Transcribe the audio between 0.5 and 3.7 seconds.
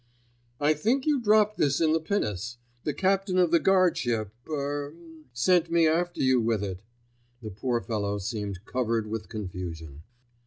"I think you dropped this in the pinnace. The captain of the